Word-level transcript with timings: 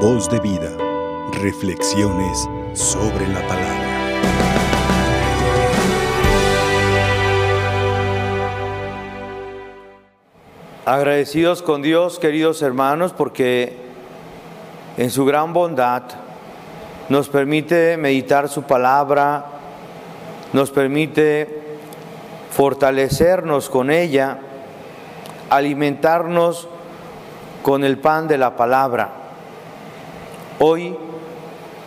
Voz 0.00 0.28
de 0.28 0.38
vida. 0.40 0.70
Reflexiones 1.40 2.46
sobre 2.74 3.26
la 3.28 3.40
palabra. 3.48 3.86
Agradecidos 10.84 11.62
con 11.62 11.80
Dios, 11.80 12.18
queridos 12.18 12.60
hermanos, 12.60 13.14
porque 13.14 13.74
en 14.98 15.10
su 15.10 15.24
gran 15.24 15.54
bondad 15.54 16.02
nos 17.08 17.30
permite 17.30 17.96
meditar 17.96 18.50
su 18.50 18.64
palabra, 18.64 19.46
nos 20.52 20.70
permite 20.70 21.78
fortalecernos 22.50 23.70
con 23.70 23.90
ella, 23.90 24.40
alimentarnos 25.48 26.68
con 27.62 27.82
el 27.82 27.98
pan 27.98 28.28
de 28.28 28.36
la 28.36 28.56
palabra. 28.56 29.25
Hoy 30.58 30.96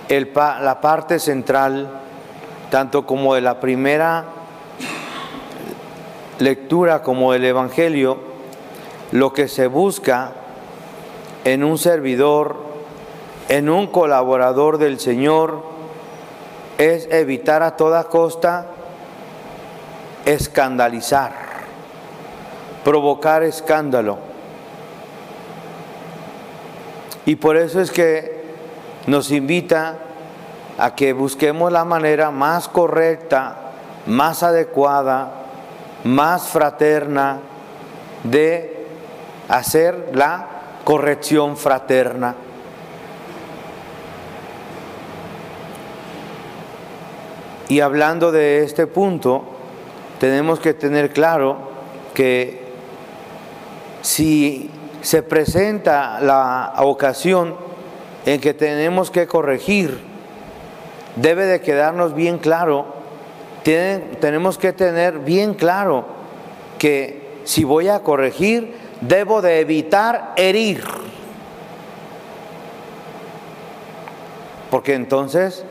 la 0.10 0.80
parte 0.80 1.20
central, 1.20 1.90
tanto 2.70 3.06
como 3.06 3.34
de 3.34 3.42
la 3.42 3.60
primera 3.60 4.26
lectura 6.38 7.02
como 7.02 7.34
del 7.34 7.46
Evangelio, 7.46 8.18
lo 9.12 9.34
que 9.34 9.48
se 9.48 9.68
busca 9.68 10.34
en 11.46 11.64
un 11.64 11.78
servidor, 11.80 12.58
en 13.50 13.70
un 13.70 13.88
colaborador 13.88 14.78
del 14.78 15.00
Señor, 15.00 15.64
es 16.78 17.08
evitar 17.12 17.64
a 17.64 17.76
toda 17.76 18.04
costa 18.06 18.68
escandalizar, 20.26 21.34
provocar 22.84 23.42
escándalo. 23.42 24.20
Y 27.26 27.36
por 27.36 27.58
eso 27.58 27.82
es 27.82 27.92
que 27.92 28.39
nos 29.08 29.32
invita 29.32 29.98
a 30.78 30.96
que 30.96 31.14
busquemos 31.14 31.72
la 31.72 31.84
manera 31.84 32.32
más 32.32 32.68
correcta, 32.68 33.56
más 34.06 34.44
adecuada, 34.44 35.32
más 36.04 36.48
fraterna 36.48 37.40
de 38.24 38.88
hacer 39.50 40.12
la 40.14 40.48
corrección 40.84 41.58
fraterna. 41.58 42.36
Y 47.68 47.82
hablando 47.82 48.32
de 48.32 48.64
este 48.64 48.88
punto, 48.88 49.44
tenemos 50.20 50.60
que 50.60 50.74
tener 50.74 51.12
claro 51.14 51.70
que 52.14 52.68
si 54.02 54.72
se 55.02 55.22
presenta 55.24 56.20
la 56.20 56.74
ocasión 56.80 57.69
en 58.34 58.42
que 58.42 58.54
tenemos 58.54 59.12
que 59.12 59.28
corregir, 59.28 60.00
debe 61.16 61.46
de 61.46 61.62
quedarnos 61.62 62.14
bien 62.14 62.38
claro, 62.38 62.86
tenemos 63.64 64.58
que 64.58 64.74
tener 64.74 65.20
bien 65.20 65.54
claro 65.54 66.06
que 66.78 67.40
si 67.44 67.64
voy 67.64 67.88
a 67.90 68.00
corregir, 68.00 68.76
debo 69.02 69.42
de 69.42 69.60
evitar 69.60 70.34
herir. 70.36 70.84
Porque 74.70 74.94
entonces 74.94 75.66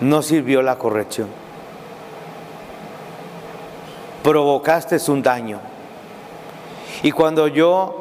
no 0.00 0.22
sirvió 0.22 0.62
la 0.62 0.76
corrección 0.76 1.28
provocaste 4.22 4.98
un 5.08 5.22
daño. 5.22 5.60
Y 7.02 7.12
cuando 7.12 7.48
yo 7.48 7.99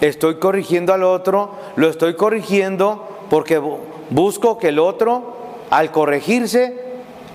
estoy 0.00 0.36
corrigiendo 0.36 0.92
al 0.92 1.02
otro, 1.02 1.50
lo 1.76 1.88
estoy 1.88 2.14
corrigiendo 2.14 3.08
porque 3.30 3.58
busco 4.10 4.58
que 4.58 4.68
el 4.68 4.78
otro, 4.78 5.36
al 5.70 5.90
corregirse, 5.90 6.88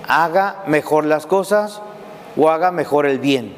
haga 0.08 0.62
mejor 0.66 1.04
las 1.04 1.26
cosas 1.26 1.82
o 2.36 2.50
haga 2.50 2.70
mejor 2.70 3.06
el 3.06 3.18
bien. 3.18 3.56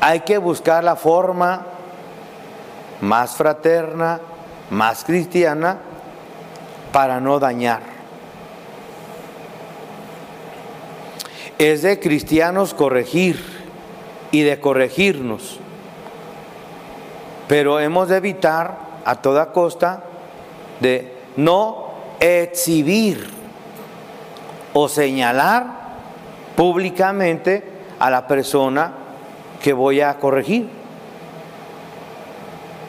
Hay 0.00 0.20
que 0.20 0.38
buscar 0.38 0.84
la 0.84 0.94
forma 0.94 1.66
más 3.00 3.34
fraterna, 3.34 4.20
más 4.70 5.04
cristiana 5.04 5.78
para 6.92 7.20
no 7.20 7.38
dañar. 7.38 7.95
Es 11.58 11.82
de 11.82 11.98
cristianos 11.98 12.74
corregir 12.74 13.42
y 14.30 14.42
de 14.42 14.60
corregirnos, 14.60 15.58
pero 17.48 17.80
hemos 17.80 18.08
de 18.08 18.16
evitar 18.16 18.78
a 19.04 19.16
toda 19.22 19.52
costa 19.52 20.04
de 20.80 21.16
no 21.36 21.86
exhibir 22.20 23.26
o 24.74 24.88
señalar 24.88 25.66
públicamente 26.56 27.64
a 27.98 28.10
la 28.10 28.26
persona 28.26 28.92
que 29.62 29.72
voy 29.72 30.00
a 30.00 30.18
corregir. 30.18 30.68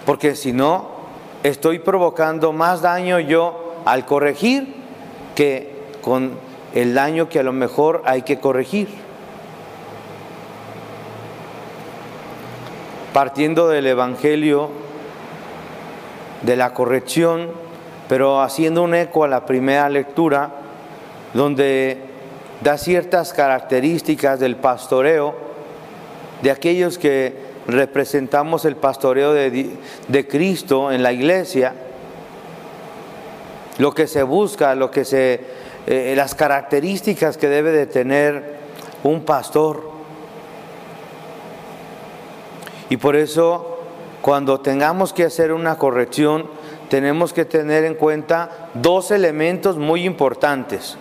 Porque 0.05 0.35
si 0.35 0.53
no, 0.53 0.89
estoy 1.43 1.79
provocando 1.79 2.51
más 2.51 2.81
daño 2.81 3.19
yo 3.19 3.75
al 3.85 4.05
corregir 4.05 4.75
que 5.35 5.91
con 6.01 6.46
el 6.73 6.93
daño 6.93 7.29
que 7.29 7.39
a 7.39 7.43
lo 7.43 7.53
mejor 7.53 8.01
hay 8.05 8.23
que 8.23 8.39
corregir. 8.39 8.87
Partiendo 13.13 13.67
del 13.67 13.87
Evangelio 13.87 14.69
de 16.41 16.55
la 16.55 16.73
corrección, 16.73 17.49
pero 18.07 18.41
haciendo 18.41 18.83
un 18.83 18.93
eco 18.93 19.23
a 19.23 19.27
la 19.27 19.45
primera 19.45 19.89
lectura, 19.89 20.51
donde 21.33 21.97
da 22.61 22.77
ciertas 22.77 23.33
características 23.33 24.39
del 24.39 24.55
pastoreo, 24.55 25.35
de 26.41 26.51
aquellos 26.51 26.97
que 26.97 27.35
representamos 27.67 28.65
el 28.65 28.75
pastoreo 28.75 29.33
de, 29.33 29.71
de 30.07 30.27
Cristo 30.27 30.91
en 30.91 31.03
la 31.03 31.11
iglesia, 31.11 31.73
lo 33.77 33.93
que 33.93 34.07
se 34.07 34.23
busca, 34.23 34.73
lo 34.75 34.89
que 34.89 35.05
se, 35.05 35.39
eh, 35.87 36.13
las 36.17 36.35
características 36.35 37.37
que 37.37 37.47
debe 37.47 37.71
de 37.71 37.87
tener 37.87 38.57
un 39.03 39.23
pastor. 39.23 39.89
Y 42.89 42.97
por 42.97 43.15
eso, 43.15 43.79
cuando 44.21 44.59
tengamos 44.59 45.13
que 45.13 45.23
hacer 45.23 45.53
una 45.53 45.77
corrección, 45.77 46.49
tenemos 46.89 47.31
que 47.31 47.45
tener 47.45 47.85
en 47.85 47.95
cuenta 47.95 48.69
dos 48.73 49.11
elementos 49.11 49.77
muy 49.77 50.03
importantes. 50.03 50.97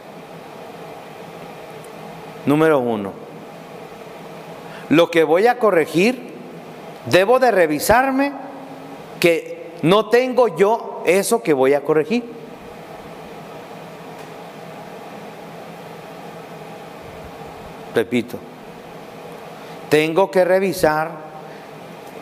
Número 2.45 2.79
uno, 2.79 3.13
lo 4.89 5.11
que 5.11 5.25
voy 5.25 5.49
a 5.49 5.59
corregir, 5.59 6.33
debo 7.07 7.41
de 7.41 7.51
revisarme 7.51 8.33
que 9.19 9.73
no 9.83 10.09
tengo 10.11 10.57
yo 10.57 11.03
eso 11.07 11.43
que 11.43 11.53
voy 11.53 11.75
a 11.75 11.83
corregir. 11.83 12.36
Repito, 17.97 18.39
tengo 19.89 20.31
que 20.31 20.45
revisar 20.45 21.11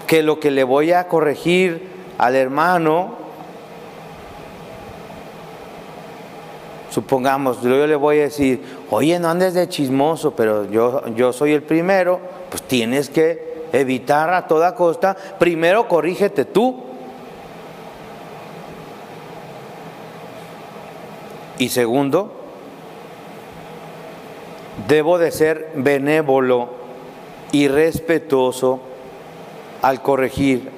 que 0.06 0.22
lo 0.22 0.38
que 0.38 0.50
le 0.50 0.64
voy 0.64 0.92
a 0.92 1.08
corregir 1.08 1.88
al 2.16 2.36
hermano, 2.36 3.16
supongamos, 6.90 7.60
yo 7.62 7.86
le 7.86 7.96
voy 7.96 8.20
a 8.20 8.22
decir, 8.22 8.62
oye, 8.90 9.18
no 9.18 9.28
andes 9.28 9.54
de 9.54 9.68
chismoso, 9.68 10.36
pero 10.36 10.70
yo, 10.70 11.04
yo 11.08 11.32
soy 11.32 11.52
el 11.52 11.62
primero, 11.62 12.20
pues 12.50 12.62
tienes 12.62 13.10
que 13.10 13.64
evitar 13.72 14.32
a 14.32 14.46
toda 14.46 14.76
costa, 14.76 15.16
primero 15.38 15.88
corrígete 15.88 16.44
tú. 16.44 16.84
Y 21.58 21.69
segundo, 21.69 22.44
Debo 24.88 25.19
de 25.19 25.31
ser 25.31 25.73
benévolo 25.76 26.71
y 27.53 27.69
respetuoso 27.69 28.81
al 29.82 30.03
corregir. 30.03 30.71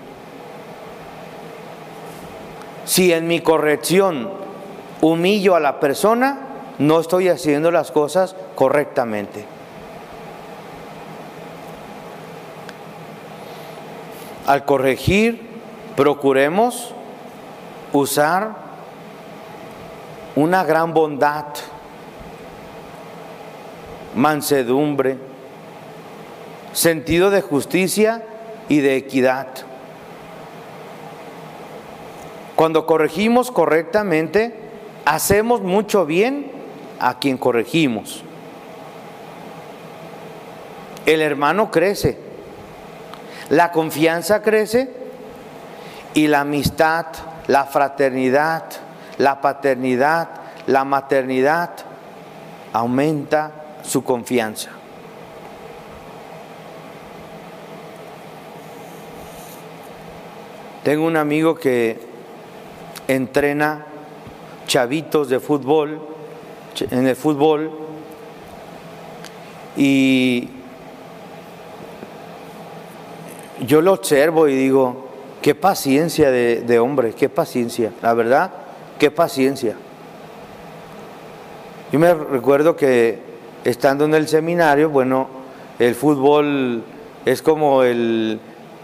Si 2.85 3.13
en 3.13 3.27
mi 3.27 3.41
corrección 3.41 4.31
humillo 5.01 5.55
a 5.57 5.61
la 5.61 5.81
persona, 5.81 6.39
no 6.79 7.01
estoy 7.01 7.29
haciendo 7.29 7.71
las 7.71 7.91
cosas 7.91 8.37
correctamente. 8.55 9.45
Al 14.47 14.65
corregir, 14.65 15.49
procuremos 15.97 16.95
usar 17.93 18.51
una 20.37 20.63
gran 20.65 20.93
bondad 20.93 21.47
mansedumbre, 24.17 25.19
sentido 26.73 27.31
de 27.31 27.43
justicia 27.43 28.25
y 28.69 28.81
de 28.81 28.97
equidad. 28.97 29.49
Cuando 32.57 32.87
corregimos 32.87 33.51
correctamente, 33.51 34.55
hacemos 35.05 35.61
mucho 35.61 36.07
bien 36.07 36.51
a 36.99 37.19
quien 37.19 37.37
corregimos. 37.37 38.23
El 41.05 41.21
hermano 41.21 41.71
crece, 41.71 42.19
la 43.51 43.71
confianza 43.71 44.43
crece 44.43 44.91
y 46.15 46.27
la 46.27 46.41
amistad, 46.41 47.07
la 47.47 47.65
fraternidad, 47.65 48.65
la 49.19 49.41
paternidad, 49.43 50.29
la 50.67 50.85
maternidad 50.85 51.71
aumenta 52.73 53.66
su 53.87 54.03
confianza. 54.03 54.71
Tengo 60.83 61.06
un 61.06 61.17
amigo 61.17 61.55
que 61.55 61.99
entrena 63.09 63.87
chavitos 64.67 65.29
de 65.29 65.41
fútbol, 65.41 66.00
en 66.91 67.06
el 67.06 67.17
fútbol, 67.17 67.71
y 69.77 70.49
yo 73.67 73.81
lo 73.81 73.93
observo 73.93 74.49
y 74.49 74.55
digo, 74.55 75.09
qué 75.43 75.55
paciencia 75.55 76.31
de, 76.31 76.61
de 76.61 76.79
hombre, 76.79 77.15
qué 77.15 77.29
paciencia, 77.29 77.93
la 78.03 78.15
verdad, 78.15 78.53
qué 78.99 79.11
paciencia. 79.11 79.77
Yo 81.93 81.99
me 81.99 82.15
recuerdo 82.15 82.77
que 82.77 83.36
estando 83.67 84.05
en 84.05 84.15
el 84.15 84.29
seminario, 84.29 84.91
bueno, 84.91 85.29
el 85.79 85.95
fútbol 85.95 86.83
es 87.25 87.43
como 87.43 87.83
el 87.83 88.39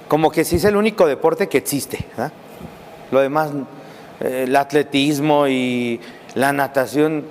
como 0.08 0.30
que 0.30 0.44
sí 0.44 0.56
es 0.56 0.64
el 0.64 0.76
único 0.76 1.06
deporte 1.06 1.48
que 1.48 1.56
existe. 1.56 2.04
Lo 3.10 3.20
demás, 3.20 3.50
eh, 4.20 4.44
el 4.46 4.54
atletismo 4.56 5.48
y 5.48 6.00
la 6.34 6.52
natación 6.52 7.24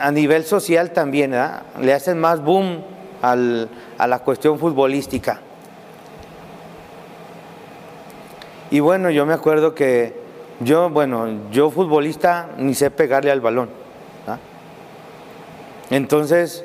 a 0.00 0.10
nivel 0.10 0.44
social 0.44 0.92
también, 0.92 1.34
le 1.80 1.92
hacen 1.92 2.18
más 2.18 2.42
boom 2.42 2.82
a 3.20 3.36
la 3.36 4.18
cuestión 4.20 4.58
futbolística. 4.58 5.40
Y 8.70 8.80
bueno, 8.80 9.10
yo 9.10 9.26
me 9.26 9.34
acuerdo 9.34 9.74
que 9.74 10.14
yo, 10.60 10.88
bueno, 10.88 11.50
yo 11.50 11.70
futbolista 11.70 12.50
ni 12.56 12.74
sé 12.74 12.90
pegarle 12.90 13.30
al 13.30 13.42
balón. 13.42 13.68
Entonces, 15.90 16.64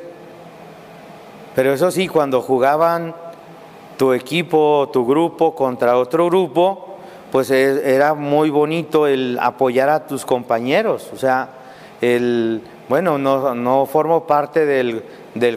pero 1.58 1.74
eso 1.74 1.90
sí, 1.90 2.08
cuando 2.08 2.44
jugaban 2.44 3.16
tu 3.98 4.14
equipo, 4.14 4.92
tu 4.94 5.08
grupo 5.08 5.56
contra 5.56 5.98
otro 5.98 6.28
grupo, 6.28 6.98
pues 7.32 7.50
era 7.50 8.14
muy 8.14 8.52
bonito 8.52 9.08
el 9.08 9.40
apoyar 9.42 9.90
a 9.90 10.06
tus 10.06 10.24
compañeros. 10.24 11.10
O 11.12 11.18
sea, 11.18 11.50
el, 12.00 12.62
bueno, 12.88 13.18
no, 13.18 13.86
formo 13.88 14.28
parte 14.28 14.68
del, 14.68 15.02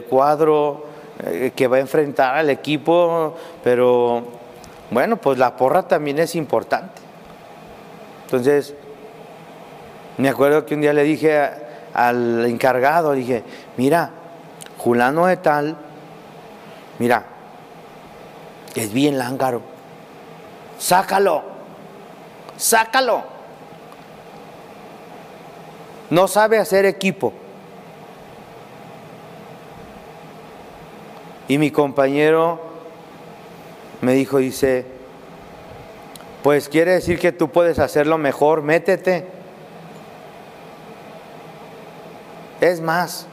cuadro 0.09 0.87
eh, 1.23 1.51
que 1.55 1.67
va 1.67 1.77
a 1.77 1.81
enfrentar 1.81 2.35
al 2.35 2.49
equipo, 2.49 3.35
pero 3.63 4.23
bueno, 4.89 5.17
pues 5.17 5.37
la 5.37 5.55
porra 5.55 5.83
también 5.83 6.17
es 6.17 6.33
importante. 6.33 6.99
Entonces, 8.25 8.73
me 10.17 10.29
acuerdo 10.29 10.65
que 10.65 10.73
un 10.73 10.81
día 10.81 10.93
le 10.93 11.03
dije 11.03 11.47
al 11.93 12.43
encargado, 12.47 13.11
dije, 13.11 13.43
mira, 13.77 14.13
Julano 14.79 15.27
de 15.27 15.37
tal, 15.37 15.77
mira, 17.01 17.25
es 18.75 18.93
bien 18.93 19.17
lángaro. 19.17 19.63
Sácalo, 20.77 21.41
sácalo. 22.57 23.23
No 26.11 26.27
sabe 26.27 26.59
hacer 26.59 26.85
equipo. 26.85 27.33
Y 31.47 31.57
mi 31.57 31.71
compañero 31.71 32.61
me 34.01 34.13
dijo, 34.13 34.37
dice, 34.37 34.85
pues 36.43 36.69
quiere 36.69 36.91
decir 36.91 37.17
que 37.17 37.31
tú 37.31 37.49
puedes 37.49 37.79
hacerlo 37.79 38.19
mejor, 38.19 38.61
métete. 38.61 39.25
Es 42.59 42.79
más, 42.79 43.25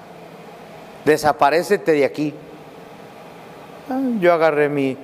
desaparecete 1.05 1.93
de 1.93 2.06
aquí. 2.06 2.35
Ah, 3.90 4.00
yo 4.20 4.32
agarré 4.32 4.69
mi, 4.69 4.96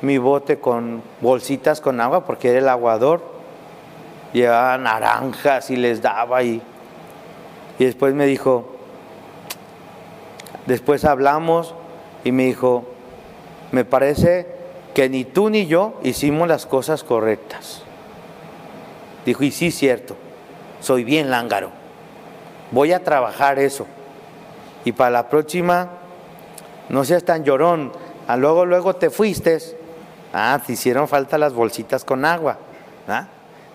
mi 0.00 0.18
bote 0.18 0.58
con 0.58 1.02
bolsitas 1.20 1.80
con 1.80 2.00
agua 2.00 2.24
porque 2.24 2.50
era 2.50 2.58
el 2.58 2.68
aguador. 2.68 3.22
Llevaba 4.32 4.78
naranjas 4.78 5.70
y 5.70 5.76
les 5.76 6.00
daba 6.00 6.42
y, 6.42 6.62
y 7.78 7.84
después 7.84 8.14
me 8.14 8.24
dijo, 8.26 8.76
después 10.66 11.04
hablamos 11.04 11.74
y 12.24 12.32
me 12.32 12.44
dijo, 12.44 12.84
me 13.72 13.84
parece 13.84 14.46
que 14.94 15.08
ni 15.08 15.24
tú 15.24 15.50
ni 15.50 15.66
yo 15.66 15.94
hicimos 16.02 16.48
las 16.48 16.66
cosas 16.66 17.04
correctas. 17.04 17.82
Dijo, 19.24 19.44
y 19.44 19.50
sí, 19.50 19.70
cierto, 19.70 20.16
soy 20.80 21.04
bien 21.04 21.30
lángaro. 21.30 21.70
Voy 22.70 22.92
a 22.92 23.04
trabajar 23.04 23.58
eso. 23.58 23.86
Y 24.84 24.92
para 24.92 25.10
la 25.10 25.28
próxima, 25.28 25.90
no 26.88 27.04
seas 27.04 27.24
tan 27.24 27.44
llorón. 27.44 27.92
A 28.26 28.36
luego, 28.36 28.64
luego 28.64 28.94
te 28.94 29.10
fuiste 29.10 29.58
Ah, 30.32 30.58
te 30.64 30.72
hicieron 30.72 31.08
falta 31.08 31.36
las 31.36 31.52
bolsitas 31.52 32.04
con 32.04 32.24
agua. 32.24 32.58
¿ah? 33.06 33.26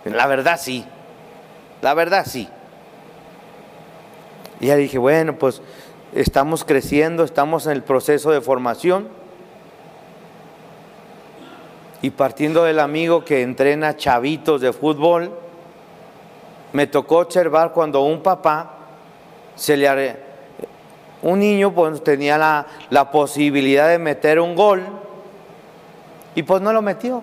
La 0.05 0.25
verdad 0.25 0.59
sí. 0.59 0.83
La 1.81 1.93
verdad 1.93 2.25
sí. 2.25 2.49
Y 4.59 4.67
ya 4.67 4.75
dije, 4.75 4.97
bueno, 4.97 5.37
pues 5.37 5.61
estamos 6.15 6.63
creciendo, 6.63 7.23
estamos 7.23 7.67
en 7.67 7.73
el 7.73 7.83
proceso 7.83 8.31
de 8.31 8.41
formación. 8.41 9.07
Y 12.01 12.09
partiendo 12.09 12.63
del 12.63 12.79
amigo 12.79 13.23
que 13.23 13.43
entrena 13.43 13.95
chavitos 13.95 14.61
de 14.61 14.73
fútbol, 14.73 15.31
me 16.73 16.87
tocó 16.87 17.19
observar 17.19 17.71
cuando 17.71 18.01
un 18.01 18.23
papá 18.23 18.71
se 19.55 19.77
le 19.77 19.87
un 21.27 21.39
niño 21.39 21.73
pues, 21.73 22.01
tenía 22.05 22.37
la, 22.37 22.65
la 22.89 23.11
posibilidad 23.11 23.89
de 23.89 23.99
meter 23.99 24.39
un 24.39 24.55
gol 24.55 24.81
y 26.35 26.43
pues 26.43 26.61
no 26.61 26.71
lo 26.71 26.81
metió. 26.81 27.21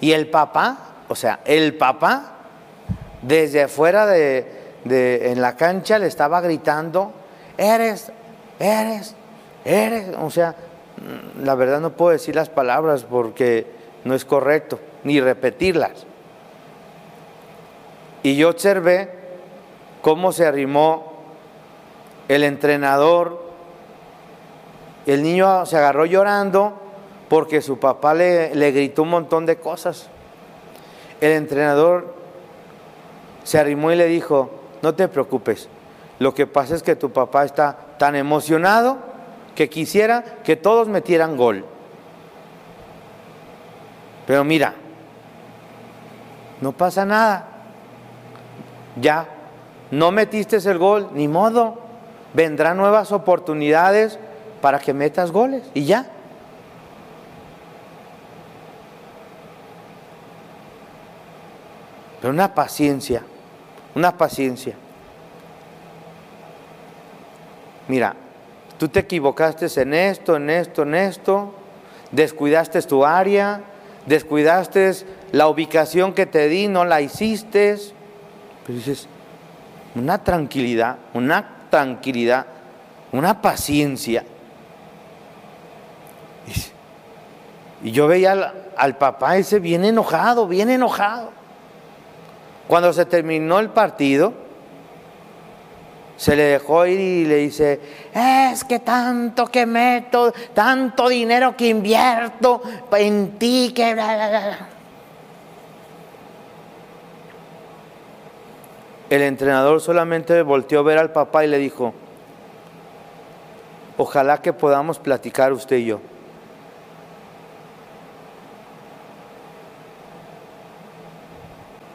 Y 0.00 0.12
el 0.12 0.28
papá, 0.28 0.78
o 1.08 1.16
sea, 1.16 1.40
el 1.46 1.76
papá, 1.76 2.30
desde 3.22 3.64
afuera 3.64 4.06
de, 4.06 4.46
en 4.84 5.40
la 5.40 5.56
cancha 5.56 5.98
le 5.98 6.06
estaba 6.06 6.40
gritando, 6.40 7.12
eres, 7.58 8.12
eres, 8.60 9.16
eres. 9.64 10.14
O 10.20 10.30
sea, 10.30 10.54
la 11.42 11.56
verdad 11.56 11.80
no 11.80 11.90
puedo 11.90 12.12
decir 12.12 12.36
las 12.36 12.50
palabras 12.50 13.02
porque 13.02 13.66
no 14.04 14.14
es 14.14 14.24
correcto, 14.24 14.78
ni 15.02 15.20
repetirlas. 15.20 16.06
Y 18.22 18.36
yo 18.36 18.50
observé 18.50 19.10
cómo 20.02 20.30
se 20.30 20.46
arrimó 20.46 21.13
el 22.28 22.44
entrenador, 22.44 23.42
el 25.06 25.22
niño 25.22 25.66
se 25.66 25.76
agarró 25.76 26.06
llorando 26.06 26.74
porque 27.28 27.60
su 27.60 27.78
papá 27.78 28.14
le, 28.14 28.54
le 28.54 28.70
gritó 28.70 29.02
un 29.02 29.10
montón 29.10 29.46
de 29.46 29.56
cosas. 29.56 30.08
El 31.20 31.32
entrenador 31.32 32.14
se 33.44 33.58
arrimó 33.58 33.92
y 33.92 33.96
le 33.96 34.06
dijo, 34.06 34.50
no 34.82 34.94
te 34.94 35.08
preocupes, 35.08 35.68
lo 36.18 36.34
que 36.34 36.46
pasa 36.46 36.74
es 36.74 36.82
que 36.82 36.96
tu 36.96 37.10
papá 37.10 37.44
está 37.44 37.76
tan 37.98 38.16
emocionado 38.16 38.98
que 39.54 39.68
quisiera 39.68 40.22
que 40.42 40.56
todos 40.56 40.88
metieran 40.88 41.36
gol. 41.36 41.64
Pero 44.26 44.44
mira, 44.44 44.74
no 46.60 46.72
pasa 46.72 47.04
nada. 47.04 47.48
Ya, 49.00 49.26
no 49.90 50.10
metiste 50.12 50.56
el 50.56 50.78
gol, 50.78 51.10
ni 51.12 51.28
modo. 51.28 51.83
Vendrán 52.34 52.76
nuevas 52.76 53.12
oportunidades 53.12 54.18
para 54.60 54.78
que 54.78 54.92
metas 54.92 55.30
goles 55.30 55.62
y 55.72 55.84
ya. 55.84 56.10
pero 62.24 62.32
una 62.32 62.54
paciencia, 62.54 63.22
una 63.94 64.16
paciencia. 64.16 64.74
Mira, 67.86 68.16
tú 68.78 68.88
te 68.88 69.00
equivocaste 69.00 69.66
en 69.82 69.92
esto, 69.92 70.36
en 70.36 70.48
esto, 70.48 70.84
en 70.84 70.94
esto, 70.94 71.52
descuidaste 72.12 72.80
tu 72.80 73.04
área, 73.04 73.60
descuidaste 74.06 74.90
la 75.32 75.48
ubicación 75.48 76.14
que 76.14 76.24
te 76.24 76.48
di, 76.48 76.66
no 76.66 76.86
la 76.86 77.02
hiciste. 77.02 77.76
Pero 78.66 78.78
dices, 78.78 79.06
una 79.94 80.24
tranquilidad, 80.24 80.96
una 81.12 81.53
tranquilidad, 81.74 82.46
una 83.10 83.42
paciencia. 83.42 84.24
Y 87.82 87.90
yo 87.90 88.06
veía 88.06 88.30
al, 88.30 88.70
al 88.76 88.96
papá 88.96 89.38
ese 89.38 89.58
bien 89.58 89.84
enojado, 89.84 90.46
bien 90.46 90.70
enojado. 90.70 91.30
Cuando 92.68 92.92
se 92.92 93.06
terminó 93.06 93.58
el 93.58 93.70
partido, 93.70 94.34
se 96.16 96.36
le 96.36 96.44
dejó 96.44 96.86
ir 96.86 97.00
y 97.00 97.24
le 97.24 97.38
dice, 97.38 97.80
es 98.14 98.62
que 98.62 98.78
tanto 98.78 99.46
que 99.46 99.66
meto, 99.66 100.32
tanto 100.54 101.08
dinero 101.08 101.56
que 101.56 101.66
invierto 101.66 102.62
en 102.92 103.36
ti, 103.36 103.72
que... 103.74 103.96
El 109.14 109.22
entrenador 109.22 109.80
solamente 109.80 110.42
volteó 110.42 110.80
a 110.80 110.82
ver 110.82 110.98
al 110.98 111.12
papá 111.12 111.44
y 111.44 111.46
le 111.46 111.58
dijo, 111.58 111.94
ojalá 113.96 114.42
que 114.42 114.52
podamos 114.52 114.98
platicar 114.98 115.52
usted 115.52 115.76
y 115.76 115.84
yo. 115.84 116.00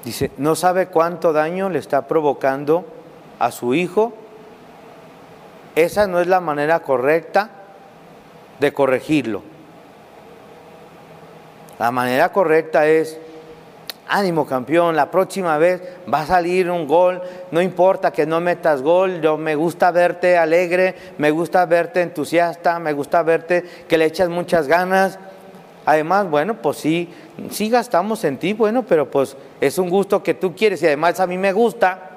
Dice, 0.05 0.31
no 0.37 0.55
sabe 0.55 0.87
cuánto 0.87 1.33
daño 1.33 1.69
le 1.69 1.79
está 1.79 2.07
provocando 2.07 2.85
a 3.37 3.51
su 3.51 3.73
hijo. 3.73 4.13
Esa 5.75 6.07
no 6.07 6.21
es 6.21 6.27
la 6.27 6.39
manera 6.39 6.79
correcta 6.79 7.49
de 8.61 8.71
corregirlo. 8.71 9.43
La 11.79 11.91
manera 11.91 12.31
correcta 12.31 12.87
es, 12.87 13.19
ánimo 14.09 14.45
campeón, 14.45 14.95
la 14.95 15.09
próxima 15.11 15.57
vez 15.57 15.81
va 16.11 16.21
a 16.21 16.25
salir 16.25 16.69
un 16.69 16.87
gol, 16.87 17.21
no 17.51 17.61
importa 17.61 18.11
que 18.11 18.25
no 18.25 18.41
metas 18.41 18.81
gol, 18.81 19.21
yo 19.21 19.37
me 19.37 19.55
gusta 19.55 19.91
verte 19.91 20.37
alegre, 20.37 20.95
me 21.19 21.31
gusta 21.31 21.65
verte 21.65 22.01
entusiasta, 22.01 22.79
me 22.79 22.91
gusta 22.93 23.21
verte 23.23 23.63
que 23.87 23.97
le 23.97 24.05
echas 24.05 24.27
muchas 24.27 24.67
ganas. 24.67 25.19
Además, 25.85 26.29
bueno, 26.29 26.55
pues 26.55 26.77
sí, 26.77 27.09
sí 27.51 27.69
gastamos 27.69 28.23
en 28.23 28.37
ti, 28.37 28.53
bueno, 28.53 28.83
pero 28.83 29.09
pues 29.09 29.37
es 29.61 29.77
un 29.77 29.89
gusto 29.89 30.21
que 30.21 30.33
tú 30.33 30.55
quieres 30.55 30.81
y 30.81 30.87
además 30.87 31.19
a 31.19 31.27
mí 31.27 31.37
me 31.37 31.53
gusta. 31.53 32.09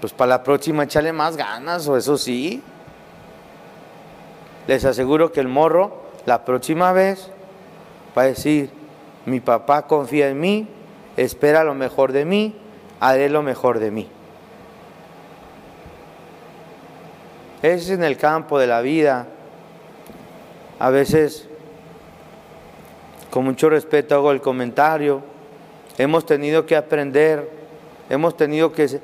Pues 0.00 0.12
para 0.12 0.28
la 0.28 0.42
próxima 0.42 0.84
échale 0.84 1.12
más 1.12 1.36
ganas, 1.36 1.88
o 1.88 1.96
eso 1.96 2.18
sí. 2.18 2.62
Les 4.66 4.84
aseguro 4.84 5.32
que 5.32 5.40
el 5.40 5.48
morro, 5.48 6.03
la 6.26 6.44
próxima 6.44 6.92
vez, 6.92 7.30
va 8.16 8.22
a 8.22 8.26
decir, 8.26 8.70
mi 9.26 9.40
papá 9.40 9.86
confía 9.86 10.28
en 10.28 10.40
mí, 10.40 10.68
espera 11.16 11.64
lo 11.64 11.74
mejor 11.74 12.12
de 12.12 12.24
mí, 12.24 12.56
haré 13.00 13.28
lo 13.28 13.42
mejor 13.42 13.78
de 13.78 13.90
mí. 13.90 14.08
Es 17.62 17.88
en 17.88 18.04
el 18.04 18.16
campo 18.16 18.58
de 18.58 18.66
la 18.66 18.82
vida. 18.82 19.26
A 20.78 20.90
veces, 20.90 21.48
con 23.30 23.44
mucho 23.44 23.70
respeto 23.70 24.14
hago 24.14 24.32
el 24.32 24.40
comentario, 24.40 25.22
hemos 25.96 26.26
tenido 26.26 26.66
que 26.66 26.76
aprender, 26.76 27.50
hemos 28.10 28.36
tenido 28.36 28.72
que 28.72 29.00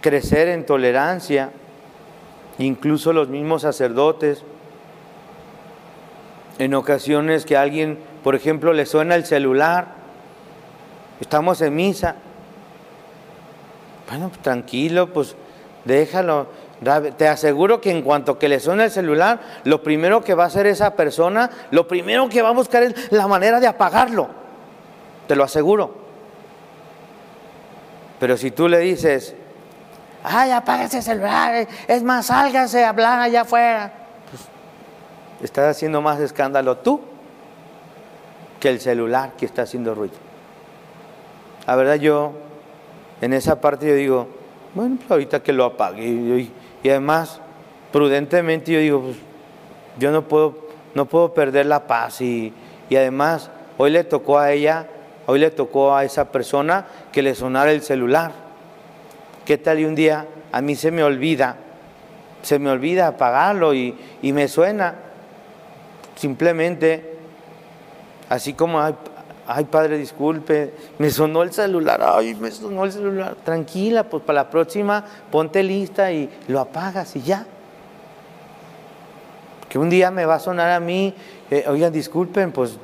crecer 0.00 0.48
en 0.48 0.64
tolerancia, 0.64 1.50
incluso 2.58 3.12
los 3.12 3.28
mismos 3.28 3.62
sacerdotes. 3.62 4.42
En 6.58 6.74
ocasiones 6.74 7.44
que 7.44 7.56
alguien, 7.56 7.98
por 8.24 8.34
ejemplo, 8.34 8.72
le 8.72 8.84
suena 8.84 9.14
el 9.14 9.24
celular, 9.24 9.86
estamos 11.20 11.60
en 11.60 11.76
misa. 11.76 12.16
Bueno, 14.08 14.30
tranquilo, 14.42 15.12
pues 15.12 15.36
déjalo. 15.84 16.48
Te 17.16 17.28
aseguro 17.28 17.80
que 17.80 17.90
en 17.90 18.02
cuanto 18.02 18.38
que 18.38 18.48
le 18.48 18.60
suene 18.60 18.84
el 18.84 18.90
celular, 18.90 19.40
lo 19.64 19.82
primero 19.82 20.22
que 20.22 20.34
va 20.34 20.44
a 20.44 20.46
hacer 20.46 20.66
esa 20.66 20.94
persona, 20.94 21.50
lo 21.70 21.86
primero 21.88 22.28
que 22.28 22.42
va 22.42 22.50
a 22.50 22.52
buscar 22.52 22.82
es 22.82 23.12
la 23.12 23.26
manera 23.26 23.60
de 23.60 23.66
apagarlo. 23.66 24.28
Te 25.26 25.36
lo 25.36 25.44
aseguro. 25.44 25.94
Pero 28.18 28.36
si 28.36 28.50
tú 28.50 28.68
le 28.68 28.78
dices, 28.78 29.34
ay, 30.24 30.50
apaga 30.50 30.84
ese 30.84 31.02
celular, 31.02 31.68
es 31.86 32.02
más, 32.02 32.26
sálgase 32.26 32.84
a 32.84 32.90
hablar 32.90 33.20
allá 33.20 33.42
afuera, 33.42 33.92
pues, 33.94 34.07
estás 35.42 35.76
haciendo 35.76 36.02
más 36.02 36.20
escándalo 36.20 36.78
tú 36.78 37.00
que 38.60 38.68
el 38.68 38.80
celular 38.80 39.32
que 39.36 39.46
está 39.46 39.62
haciendo 39.62 39.94
ruido. 39.94 40.16
La 41.66 41.76
verdad 41.76 41.96
yo, 41.96 42.32
en 43.20 43.32
esa 43.32 43.60
parte 43.60 43.86
yo 43.86 43.94
digo, 43.94 44.28
bueno, 44.74 44.96
pues 44.96 45.10
ahorita 45.10 45.42
que 45.42 45.52
lo 45.52 45.64
apague. 45.64 46.02
Y, 46.82 46.88
además, 46.88 47.40
prudentemente 47.92 48.72
yo 48.72 48.80
digo, 48.80 49.00
pues, 49.02 49.16
yo 49.98 50.10
no 50.10 50.22
puedo, 50.22 50.56
no 50.94 51.06
puedo 51.06 51.34
perder 51.34 51.66
la 51.66 51.86
paz. 51.86 52.20
Y, 52.20 52.52
y 52.88 52.96
además, 52.96 53.50
hoy 53.76 53.90
le 53.90 54.04
tocó 54.04 54.38
a 54.38 54.52
ella, 54.52 54.86
hoy 55.26 55.38
le 55.38 55.50
tocó 55.50 55.94
a 55.94 56.04
esa 56.04 56.32
persona 56.32 56.86
que 57.12 57.22
le 57.22 57.34
sonara 57.34 57.70
el 57.70 57.82
celular. 57.82 58.32
¿Qué 59.44 59.58
tal 59.58 59.80
y 59.80 59.84
un 59.84 59.94
día 59.94 60.26
a 60.52 60.60
mí 60.60 60.74
se 60.74 60.90
me 60.90 61.02
olvida, 61.02 61.56
se 62.42 62.58
me 62.58 62.70
olvida 62.70 63.08
apagarlo 63.08 63.74
y, 63.74 63.96
y 64.22 64.32
me 64.32 64.48
suena? 64.48 65.07
Simplemente, 66.18 67.16
así 68.28 68.52
como 68.52 68.80
hay, 68.80 68.92
ay 69.46 69.66
padre, 69.66 69.96
disculpe, 69.98 70.74
me 70.98 71.10
sonó 71.10 71.44
el 71.44 71.52
celular, 71.52 72.00
ay, 72.02 72.34
me 72.34 72.50
sonó 72.50 72.84
el 72.84 72.90
celular, 72.90 73.36
tranquila, 73.44 74.02
pues 74.02 74.24
para 74.24 74.42
la 74.42 74.50
próxima 74.50 75.04
ponte 75.30 75.62
lista 75.62 76.10
y 76.10 76.28
lo 76.48 76.58
apagas 76.58 77.14
y 77.14 77.22
ya. 77.22 77.46
Que 79.68 79.78
un 79.78 79.88
día 79.88 80.10
me 80.10 80.24
va 80.24 80.34
a 80.34 80.38
sonar 80.40 80.72
a 80.72 80.80
mí, 80.80 81.14
eh, 81.52 81.64
oigan, 81.68 81.92
disculpen, 81.92 82.50
pues 82.50 82.78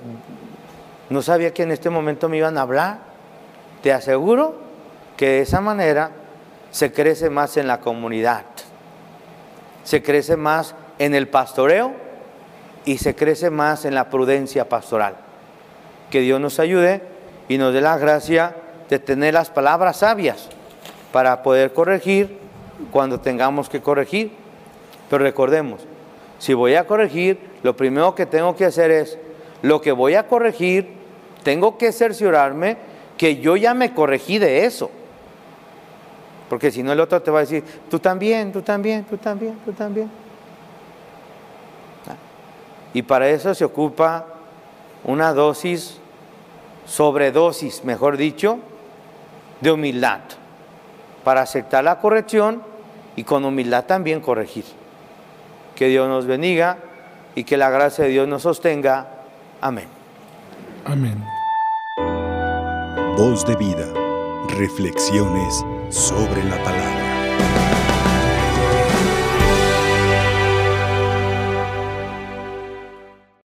no 1.11 1.21
sabía 1.21 1.53
que 1.53 1.65
en 1.65 1.73
este 1.73 1.91
momento 1.91 2.29
me 2.29 2.37
iban 2.37 2.57
a 2.57 2.61
hablar. 2.61 2.99
Te 3.83 3.93
aseguro 3.93 4.55
que 5.17 5.27
de 5.27 5.41
esa 5.41 5.61
manera 5.61 6.13
se 6.71 6.93
crece 6.93 7.31
más 7.31 7.57
en 7.57 7.67
la 7.67 7.81
comunidad, 7.81 8.45
se 9.83 10.05
crece 10.05 10.37
más 10.37 10.77
en 11.01 11.17
el 11.17 11.27
pastoreo 11.27 12.04
y 12.85 12.99
se 12.99 13.15
crece 13.15 13.51
más 13.51 13.85
en 13.85 13.95
la 13.95 14.11
prudencia 14.11 14.69
pastoral 14.69 15.17
que 16.11 16.21
Dios 16.21 16.41
nos 16.41 16.61
ayude 16.61 17.03
y 17.49 17.59
nos 17.59 17.75
dé 17.75 17.81
la 17.81 17.99
gracia 17.99 18.55
de 18.89 18.99
tener 18.99 19.35
las 19.35 19.51
palabras 19.51 19.97
sabias 19.97 20.49
para 21.13 21.43
poder 21.43 21.73
corregir 21.73 22.39
cuando 22.91 23.21
tengamos 23.21 23.69
que 23.69 23.81
corregir. 23.81 24.33
Pero 25.11 25.25
recordemos, 25.25 25.81
si 26.39 26.55
voy 26.55 26.75
a 26.75 26.87
corregir, 26.87 27.39
lo 27.63 27.77
primero 27.77 28.15
que 28.15 28.27
tengo 28.27 28.55
que 28.55 28.65
hacer 28.65 28.91
es, 28.91 29.19
lo 29.63 29.81
que 29.81 29.93
voy 29.93 30.15
a 30.15 30.29
corregir, 30.29 30.93
tengo 31.43 31.79
que 31.79 31.91
cerciorarme 31.91 32.77
que 33.17 33.39
yo 33.39 33.57
ya 33.57 33.75
me 33.75 33.93
corregí 33.93 34.39
de 34.39 34.67
eso. 34.67 34.91
Porque 36.49 36.71
si 36.71 36.83
no 36.83 36.93
el 36.93 37.01
otro 37.01 37.23
te 37.23 37.31
va 37.31 37.39
a 37.39 37.43
decir, 37.43 37.65
tú 37.91 37.99
también, 37.99 38.53
tú 38.53 38.63
también, 38.63 39.05
tú 39.05 39.17
también, 39.17 39.59
tú 39.65 39.73
también. 39.73 40.24
Y 42.95 43.03
para 43.03 43.29
eso 43.29 43.55
se 43.55 43.65
ocupa 43.65 44.25
una 45.05 45.35
dosis 45.35 45.99
sobredosis, 46.87 47.85
mejor 47.85 48.17
dicho, 48.17 48.59
de 49.61 49.73
humildad, 49.73 50.21
para 51.25 51.43
aceptar 51.43 51.85
la 51.85 51.99
corrección 51.99 52.63
y 53.17 53.25
con 53.25 53.45
humildad 53.45 53.85
también 53.85 54.21
corregir. 54.21 54.65
Que 55.75 55.89
Dios 55.89 56.09
nos 56.09 56.27
bendiga 56.27 56.79
y 57.35 57.45
que 57.45 57.57
la 57.57 57.69
gracia 57.69 58.05
de 58.05 58.11
Dios 58.11 58.29
nos 58.29 58.43
sostenga. 58.43 59.09
Amén. 59.61 59.89
Amén. 60.85 61.23
Voz 63.17 63.45
de 63.45 63.57
vida. 63.57 63.87
Reflexiones 64.57 65.65
sobre 65.91 66.45
la 66.45 66.63
palabra. 66.63 67.04